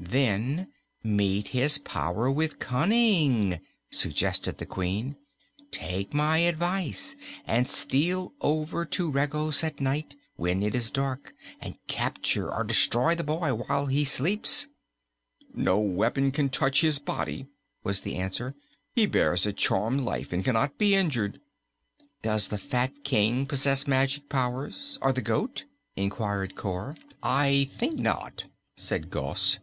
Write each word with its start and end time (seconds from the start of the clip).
"Then 0.00 0.68
meet 1.02 1.48
his 1.48 1.78
power 1.78 2.30
with 2.30 2.58
cunning," 2.60 3.60
suggested 3.90 4.58
the 4.58 4.66
Queen. 4.66 5.16
"Take 5.72 6.12
my 6.12 6.38
advice, 6.38 7.16
and 7.46 7.66
steal 7.66 8.34
over 8.42 8.84
to 8.84 9.10
Regos 9.10 9.64
at 9.64 9.80
night, 9.80 10.14
when 10.36 10.62
it 10.62 10.74
is 10.74 10.90
dark, 10.90 11.32
and 11.58 11.78
capture 11.88 12.52
or 12.54 12.62
destroy 12.64 13.14
the 13.14 13.24
boy 13.24 13.54
while 13.54 13.86
he 13.86 14.04
sleeps." 14.04 14.68
"No 15.54 15.78
weapon 15.80 16.30
can 16.32 16.48
touch 16.50 16.82
his 16.82 16.98
body," 16.98 17.46
was 17.82 18.02
the 18.02 18.16
answer. 18.16 18.54
"He 18.94 19.06
bears 19.06 19.46
a 19.46 19.52
charmed 19.54 20.02
life 20.02 20.32
and 20.34 20.44
cannot 20.44 20.76
be 20.76 20.94
injured." 20.94 21.40
"Does 22.22 22.48
the 22.48 22.58
fat 22.58 23.02
King 23.04 23.46
possess 23.46 23.86
magic 23.88 24.28
powers, 24.28 24.96
or 25.00 25.12
the 25.14 25.22
goat?" 25.22 25.64
inquired 25.96 26.54
Cor. 26.56 26.94
"I 27.22 27.68
think 27.72 27.98
not," 27.98 28.44
said 28.76 29.10
Gos. 29.10 29.58